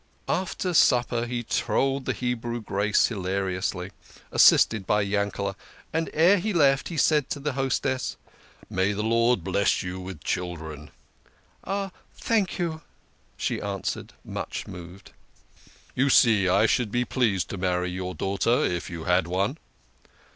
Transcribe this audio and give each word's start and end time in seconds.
After 0.27 0.73
supper 0.73 1.27
he 1.27 1.43
trolled 1.43 2.05
the 2.05 2.13
Hebrew 2.13 2.59
grace 2.59 3.05
hilariously, 3.05 3.91
assisted 4.31 4.87
by 4.87 5.01
Yankele", 5.05 5.55
and 5.93 6.09
ere 6.11 6.39
he 6.39 6.53
left 6.53 6.87
he 6.87 6.97
said 6.97 7.29
to 7.29 7.39
the 7.39 7.53
hostess," 7.53 8.17
May 8.71 8.93
the 8.93 9.03
Lord 9.03 9.43
bless 9.43 9.83
you 9.83 9.99
with 9.99 10.23
children!"" 10.23 10.89
Thank 12.19 12.57
you," 12.57 12.81
she 13.37 13.61
answered, 13.61 14.13
much 14.25 14.65
moved." 14.65 15.11
You 15.95 16.09
see 16.09 16.49
I 16.49 16.65
should 16.65 16.91
be 16.91 17.01
so 17.01 17.05
pleased 17.05 17.49
to 17.51 17.59
marry 17.59 17.91
your 17.91 18.15
daughter 18.15 18.65
if 18.65 18.89
you 18.89 19.03
had 19.03 19.27
one." 19.27 19.59